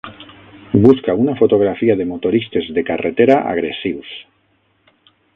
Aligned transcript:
busca 0.85 1.13
una 1.23 1.35
fotografia 1.41 1.95
de 1.99 2.07
motoristes 2.11 2.69
de 2.77 2.83
carretera 2.87 3.35
agressius 3.53 4.15